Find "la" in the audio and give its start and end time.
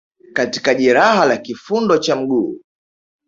1.25-1.37